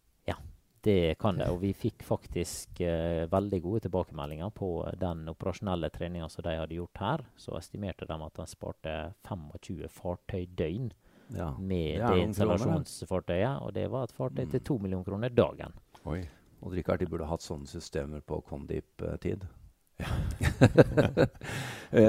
Det 0.83 1.15
kan 1.19 1.37
det, 1.39 1.47
og 1.53 1.61
vi 1.62 1.71
fikk 1.79 2.03
faktisk 2.03 2.81
eh, 2.83 3.29
veldig 3.31 3.61
gode 3.62 3.81
tilbakemeldinger 3.85 4.51
på 4.51 4.71
den 4.99 5.29
operasjonelle 5.31 5.91
treninga 5.95 6.27
som 6.33 6.43
de 6.43 6.57
hadde 6.59 6.75
gjort 6.75 6.99
her. 6.99 7.23
Så 7.39 7.55
estimerte 7.59 8.09
de 8.09 8.17
at 8.27 8.35
de 8.41 8.47
sparte 8.51 8.95
25 9.29 9.89
fartøydøgn 9.89 10.91
Ja. 11.33 11.53
med 11.59 12.01
Det 12.03 12.09
det 12.11 12.25
installasjonsfartøyet, 12.27 13.62
og 13.62 13.73
det 13.75 13.87
var 13.91 14.05
et 14.05 14.12
fartøy 14.12 14.45
til 14.51 14.61
2 14.61 14.79
millioner 14.83 15.05
kroner 15.07 15.31
dagen. 15.31 15.73
Oi. 16.05 16.25
Og 16.62 16.73
Rikard, 16.75 16.99
de 17.01 17.07
burde 17.07 17.27
hatt 17.31 17.43
sånne 17.43 17.67
systemer 17.67 18.21
på 18.21 18.43
Condip-tid. 18.43 19.47
Ja. 20.03 20.09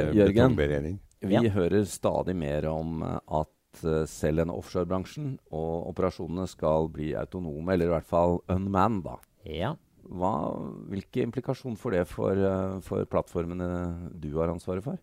Jørgen, 0.13 0.99
vi 1.21 1.33
Ja. 1.33 1.41
hører 1.51 1.85
stadig 1.85 2.35
mer 2.35 2.65
om 2.67 3.01
eh, 3.03 3.19
at 3.73 3.83
eh, 3.85 4.03
selv 4.09 4.41
denne 4.41 4.55
offshorebransjen 4.55 5.37
og 5.51 5.89
operasjonene 5.91 6.47
skal 6.49 6.89
bli 6.93 7.13
autonome, 7.17 7.73
eller 7.73 7.89
i 7.89 7.95
hvert 7.95 8.09
fall 8.09 8.39
unmanned. 8.51 9.03
da. 9.07 9.17
Ja. 9.49 9.73
Hva, 10.03 10.33
hvilke 10.91 11.23
implikasjoner 11.23 11.79
får 11.79 11.97
det 11.97 12.05
for, 12.11 12.37
eh, 12.37 12.77
for 12.85 13.05
plattformene 13.09 14.11
du 14.19 14.33
har 14.37 14.53
ansvaret 14.53 14.83
for? 14.83 14.99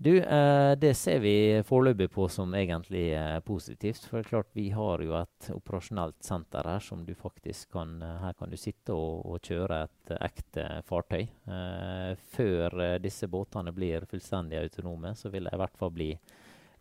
Du, 0.00 0.14
eh, 0.16 0.74
det 0.80 0.94
ser 0.96 1.18
vi 1.20 1.60
foreløpig 1.60 2.06
på 2.08 2.24
som 2.32 2.54
egentlig 2.56 3.12
positivt. 3.44 4.06
For 4.06 4.16
det 4.16 4.24
er 4.24 4.30
klart 4.30 4.54
vi 4.56 4.70
har 4.72 5.02
jo 5.04 5.12
et 5.18 5.50
operasjonelt 5.52 6.16
senter 6.24 6.64
her 6.64 6.80
som 6.80 7.04
du 7.04 7.12
faktisk 7.12 7.74
kan 7.74 8.00
Her 8.00 8.32
kan 8.32 8.48
du 8.48 8.56
sitte 8.56 8.96
og, 8.96 9.26
og 9.26 9.42
kjøre 9.44 9.82
et 9.84 10.14
ekte 10.16 10.64
fartøy. 10.88 11.26
Eh, 11.28 12.14
før 12.32 12.96
disse 13.02 13.28
båtene 13.28 13.74
blir 13.76 14.08
fullstendig 14.08 14.62
autonome, 14.62 15.12
så 15.12 15.28
vil 15.28 15.44
de 15.44 15.52
i 15.52 15.60
hvert 15.60 15.76
fall 15.76 15.92
bli 15.92 16.14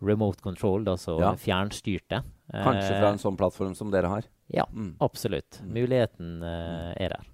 remote 0.01 0.41
control, 0.41 0.85
altså 0.87 1.19
Ja. 1.19 1.33
fjernstyrte. 1.35 2.23
Kanskje 2.53 2.91
Eh, 2.95 2.99
fra 2.99 3.09
en 3.11 3.17
sånn 3.21 3.37
plattform 3.37 3.75
som 3.75 3.91
dere 3.91 4.07
har? 4.07 4.23
Ja, 4.49 4.65
Mm. 4.73 4.95
absolutt. 4.99 5.61
Mm. 5.61 5.73
Muligheten 5.73 6.41
uh, 6.43 6.93
er 6.97 7.09
der. 7.09 7.25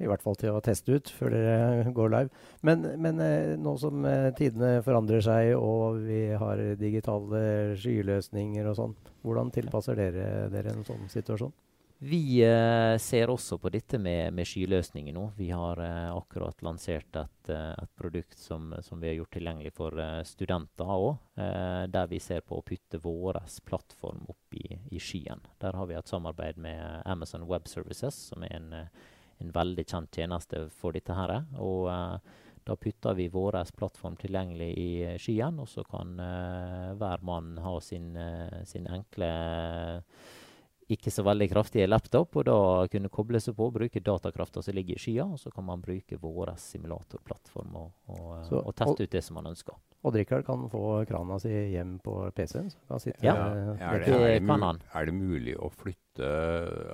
I 0.00 0.06
hvert 0.08 0.22
fall 0.22 0.34
til 0.34 0.50
å 0.56 0.62
teste 0.62 0.94
ut 0.96 1.10
før 1.12 1.30
dere 1.30 1.92
går 1.98 2.08
live. 2.10 2.30
Men, 2.62 2.86
men 3.02 3.20
eh, 3.20 3.56
nå 3.60 3.78
som 3.78 4.02
eh, 4.08 4.30
tidene 4.32 4.82
forandrer 4.82 5.20
seg 5.20 5.54
og 5.58 5.98
vi 6.06 6.30
har 6.40 6.56
digitale 6.80 7.76
skyløsninger 7.76 8.66
og 8.70 8.76
sånn, 8.78 8.94
hvordan 9.22 9.52
tilpasser 9.52 9.96
dere 9.96 10.48
dere 10.48 10.72
en 10.72 10.84
sånn 10.84 11.04
situasjon? 11.12 11.52
Vi 12.02 12.40
eh, 12.40 12.96
ser 12.96 13.28
også 13.28 13.58
på 13.60 13.68
dette 13.68 13.98
med, 14.00 14.32
med 14.32 14.48
skyløsninger 14.48 15.12
nå. 15.12 15.26
Vi 15.36 15.50
har 15.52 15.82
eh, 15.84 16.08
akkurat 16.16 16.62
lansert 16.64 17.16
et, 17.20 17.50
eh, 17.52 17.74
et 17.76 17.92
produkt 17.92 18.38
som, 18.40 18.72
som 18.80 19.02
vi 19.02 19.10
har 19.10 19.18
gjort 19.18 19.34
tilgjengelig 19.36 19.74
for 19.76 20.00
eh, 20.00 20.22
studenter 20.24 20.88
òg, 20.94 21.10
der 21.36 22.08
vi 22.08 22.18
ser 22.20 22.40
på 22.44 22.58
å 22.58 22.64
putte 22.64 22.98
vår 23.00 23.38
plattform 23.68 24.24
opp 24.28 24.56
i, 24.56 24.78
i 24.92 25.00
skyen. 25.00 25.44
Der 25.60 25.76
har 25.76 25.88
vi 25.88 25.96
et 25.96 26.08
samarbeid 26.08 26.56
med 26.60 27.02
Amazon 27.08 27.44
Web 27.48 27.68
Services, 27.68 28.16
som 28.32 28.48
er 28.48 28.56
en, 28.56 28.72
eh, 28.76 29.08
en 29.44 29.52
veldig 29.52 29.84
kjent 29.84 30.16
tjeneste 30.16 30.66
for 30.80 30.96
dette 30.96 31.16
her. 31.16 31.36
Og 31.60 31.88
eh, 31.92 32.32
da 32.64 32.76
putter 32.76 33.14
vi 33.14 33.28
vår 33.28 33.56
plattform 33.76 34.16
tilgjengelig 34.20 34.70
i 34.78 34.90
eh, 35.04 35.16
skyen, 35.20 35.60
og 35.60 35.68
så 35.68 35.84
kan 35.84 36.16
eh, 36.20 36.90
hver 37.00 37.24
mann 37.26 37.56
ha 37.60 37.72
sin, 37.84 38.12
eh, 38.16 38.60
sin 38.68 38.88
enkle 38.88 39.30
ikke 40.90 41.12
så 41.14 41.24
veldig 41.26 41.48
kraftige 41.52 41.88
laptop, 41.88 42.36
og 42.40 42.46
da 42.48 42.56
kunne 42.92 43.10
koble 43.12 43.40
seg 43.42 43.56
på 43.58 43.68
og 43.68 43.76
bruke 43.78 44.02
datakrafta 44.04 44.62
som 44.64 44.74
ligger 44.76 44.98
i 44.98 45.02
skya, 45.02 45.26
og 45.26 45.38
så 45.40 45.52
kan 45.54 45.66
man 45.66 45.82
bruke 45.84 46.18
vår 46.20 46.54
simulatorplattform 46.60 47.76
og, 47.76 47.92
og, 48.08 48.26
eh, 48.38 48.44
Så- 48.48 48.64
og 48.64 48.74
teste 48.74 49.02
ut 49.06 49.10
det 49.10 49.24
som 49.24 49.34
man 49.40 49.46
ønsker. 49.52 49.74
Odd-Rikard 50.02 50.46
kan 50.46 50.62
få 50.72 51.04
krana 51.06 51.38
si 51.38 51.50
hjem 51.50 51.98
på 52.00 52.32
PC-en. 52.32 52.70
Ja. 53.20 53.34
Er 53.36 53.54
det, 53.54 54.06
Det 54.06 54.14
er, 54.14 54.40
det 54.40 54.46
kan 54.46 54.80
er 54.94 55.04
det 55.04 55.14
mulig 55.14 55.56
å 55.58 55.68
flytte 55.70 56.30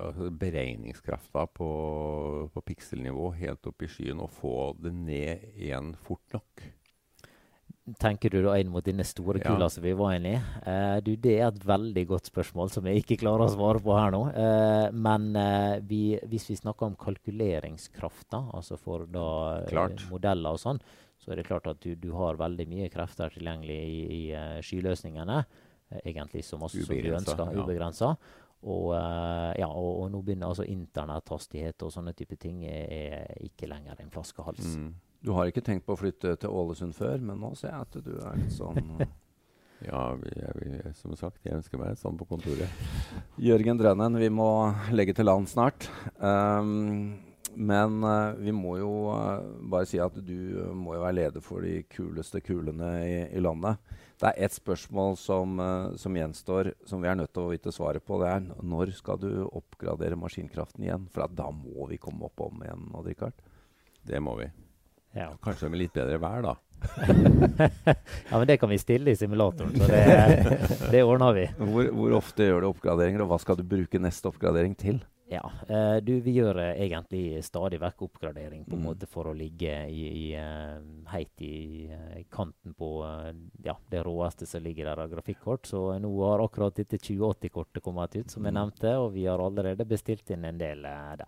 altså, 0.03 0.31
beregningskrafta 0.31 1.47
på, 1.55 2.51
på 2.53 2.63
pikselnivå 2.67 3.33
helt 3.39 3.67
opp 3.67 3.83
i 3.83 3.87
skyen 3.87 4.21
og 4.21 4.31
få 4.31 4.75
det 4.83 4.93
ned 4.93 5.53
igjen 5.55 5.95
fort 6.03 6.35
nok? 6.35 6.67
Tenker 7.95 8.33
du 8.35 8.41
da 8.43 8.57
inn 8.59 8.71
mot 8.75 8.83
denne 8.83 9.05
store 9.07 9.39
Ja. 9.39 9.69
som 9.69 9.85
vi 9.85 9.93
var 9.95 10.17
inne 10.17 10.31
i? 10.35 10.39
Uh, 10.67 10.99
du, 11.07 11.15
det 11.15 11.39
er 11.39 11.47
et 11.53 11.67
veldig 11.67 12.03
godt 12.09 12.27
spørsmål 12.27 12.71
som 12.75 12.85
jeg 12.85 13.05
ikke 13.05 13.21
klarer 13.21 13.47
å 13.47 13.53
svare 13.53 13.79
på 13.79 13.95
her 13.95 14.11
nå. 14.11 14.23
Uh, 14.35 14.91
men 14.91 15.29
uh, 15.39 15.79
vi, 15.87 16.19
hvis 16.27 16.49
vi 16.51 16.57
snakker 16.59 16.89
om 16.89 16.97
kalkuleringskrafta, 16.99 18.51
altså 18.59 18.77
for 18.77 19.07
da 19.07 19.63
modeller 20.11 20.59
og 20.59 20.59
sånn, 20.59 20.83
så 21.23 21.31
er 21.31 21.37
det 21.37 21.47
klart 21.47 21.71
at 21.71 21.79
du, 21.81 21.95
du 21.95 22.11
har 22.19 22.35
veldig 22.43 22.67
mye 22.67 22.91
krefter 22.91 23.31
tilgjengelig 23.31 23.79
i, 23.79 24.03
i 24.19 24.23
skyløsningene. 24.67 25.45
egentlig 26.03 26.43
så 26.45 26.59
masse 26.59 26.83
som 26.83 26.91
du 26.95 27.15
ønsker. 27.15 27.55
ja. 27.55 27.63
Ubegrensa. 27.63 28.17
Og, 28.67 28.95
ja, 29.59 29.69
og, 29.69 30.03
og 30.03 30.11
nå 30.11 30.21
begynner 30.27 30.51
altså 30.51 30.67
internetthastighet 30.67 31.83
og 31.87 31.93
sånne 31.95 32.13
type 32.19 32.35
ting 32.37 32.65
er, 32.67 32.87
er 32.91 33.45
ikke 33.47 33.69
lenger 33.71 34.03
en 34.03 34.11
flaskehals. 34.11 34.75
Mm. 34.75 34.95
Du 35.27 35.33
har 35.35 35.49
ikke 35.51 35.65
tenkt 35.65 35.83
på 35.83 35.97
å 35.97 35.99
flytte 35.99 36.37
til 36.39 36.53
Ålesund 36.55 36.95
før, 36.95 37.19
men 37.19 37.41
nå 37.43 37.51
ser 37.59 37.73
jeg 37.73 37.83
at 37.83 37.97
du 38.07 38.13
er 38.15 38.37
litt 38.39 38.53
sånn 38.55 38.93
eh, 39.03 39.15
Ja, 39.89 40.03
jeg, 40.23 40.53
jeg, 40.71 40.93
som 41.01 41.17
sagt, 41.19 41.41
jeg 41.43 41.57
ønsker 41.59 41.81
meg 41.81 41.97
sånn 41.99 42.19
på 42.21 42.29
kontoret. 42.31 42.85
Jørgen 43.49 43.81
Drønnen, 43.81 44.21
vi 44.23 44.29
må 44.31 44.49
legge 44.95 45.17
til 45.19 45.27
land 45.27 45.51
snart. 45.51 45.89
Um, 46.23 47.17
men 47.59 47.99
uh, 48.07 48.39
vi 48.39 48.55
må 48.55 48.77
jo 48.79 48.91
uh, 49.11 49.43
bare 49.67 49.89
si 49.91 49.99
at 50.01 50.15
du 50.15 50.63
må 50.77 50.95
jo 50.95 51.03
være 51.03 51.17
leder 51.19 51.45
for 51.45 51.67
de 51.67 51.81
kuleste 51.91 52.41
kulene 52.45 52.91
i, 53.03 53.17
i 53.35 53.43
landet. 53.43 53.83
Det 54.21 54.31
er 54.31 54.47
ett 54.47 54.55
spørsmål 54.55 55.19
som, 55.19 55.59
uh, 55.59 55.97
som 55.99 56.17
gjenstår, 56.17 56.71
som 56.87 57.03
vi 57.03 57.11
er 57.11 57.19
nødt 57.19 57.35
til 57.35 57.49
å 57.49 57.51
vite 57.51 57.75
svaret 57.75 58.07
på. 58.07 58.21
Det 58.23 58.31
er 58.31 58.47
når 58.63 58.95
skal 59.01 59.19
du 59.25 59.33
oppgradere 59.49 60.21
maskinkraften 60.21 60.87
igjen? 60.87 61.11
For 61.11 61.27
at 61.27 61.35
da 61.35 61.51
må 61.51 61.91
vi 61.91 61.99
komme 61.99 62.31
opp 62.31 62.47
om 62.47 62.63
igjen, 62.63 62.87
Odd 62.95 63.11
Rikard. 63.11 63.43
Det 64.07 64.23
må 64.23 64.37
vi. 64.39 64.49
Ja. 65.17 65.31
Kanskje 65.43 65.71
med 65.73 65.81
litt 65.81 65.97
bedre 65.97 66.19
vær, 66.21 66.43
da. 66.45 66.55
ja, 68.31 68.39
men 68.39 68.47
det 68.47 68.59
kan 68.61 68.69
vi 68.71 68.79
stille 68.79 69.11
i 69.11 69.17
simulatoren, 69.17 69.73
så 69.81 69.89
det, 69.91 70.61
det 70.93 71.03
ordner 71.09 71.33
vi. 71.37 71.47
Hvor, 71.59 71.89
hvor 71.97 72.17
ofte 72.21 72.47
gjør 72.51 72.67
du 72.67 72.71
oppgraderinger, 72.75 73.25
og 73.25 73.33
hva 73.33 73.39
skal 73.43 73.59
du 73.61 73.65
bruke 73.67 74.01
neste 74.03 74.29
oppgradering 74.31 74.77
til? 74.79 75.01
Ja, 75.27 75.41
eh, 75.67 75.97
du, 76.07 76.13
vi 76.23 76.37
gjør 76.37 76.61
eh, 76.63 76.77
egentlig 76.85 77.41
stadig 77.43 77.81
vekk 77.83 78.05
oppgradering 78.07 78.61
på 78.69 78.77
en 78.77 78.85
Mm. 78.85 78.85
måte 78.93 79.09
for 79.11 79.27
å 79.27 79.35
ligge 79.35 79.73
i, 79.91 80.05
i 80.07 80.27
heit 81.11 81.43
i 81.43 81.89
kanten 82.31 82.77
på 82.79 82.91
ja, 83.67 83.75
det 83.91 84.05
råeste 84.07 84.47
som 84.47 84.63
ligger 84.63 84.87
der 84.87 85.03
av 85.03 85.11
grafikkort. 85.11 85.67
Så 85.67 85.81
nå 85.99 86.13
har 86.29 86.45
akkurat 86.45 86.77
dette 86.79 87.01
2080-kortet 87.03 87.83
kommet 87.83 88.15
ut, 88.21 88.31
som 88.31 88.45
jeg 88.47 88.55
Mm. 88.55 88.61
nevnte, 88.61 88.93
og 89.03 89.11
vi 89.17 89.25
har 89.27 89.43
allerede 89.43 89.89
bestilt 89.89 90.31
inn 90.31 90.45
en 90.47 90.59
del 90.63 90.87
der. 90.87 91.27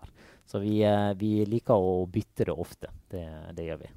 Så 0.48 0.58
vi, 0.58 0.82
eh, 0.82 1.14
vi, 1.14 1.44
liker 1.44 1.74
å 1.76 2.06
bytte 2.08 2.44
det 2.48 2.52
ofte. 2.56 2.88
Det, 3.10 3.52
det, 3.52 3.66
gjør 3.66 3.82
vi. 3.82 3.90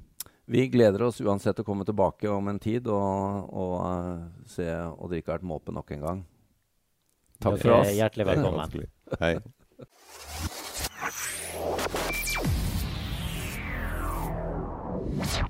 Vi 0.52 0.66
gleder 0.68 1.02
oss 1.06 1.20
uansett 1.24 1.62
å 1.62 1.64
komme 1.64 1.86
tilbake 1.88 2.28
om 2.28 2.50
en 2.52 2.60
tid 2.60 2.90
og, 2.92 3.48
og 3.56 3.74
uh, 3.80 4.26
se 4.52 4.66
Odd-Rikard 4.68 5.46
måpe 5.48 5.72
nok 5.72 5.94
en 5.96 6.04
gang. 6.04 6.20
Takk 7.40 7.56
for 7.62 7.78
oss. 7.78 7.88
Hjertelig 7.96 8.28
velkommen. 8.34 8.68
Hei. 9.22 9.40
Hei. 15.24 15.48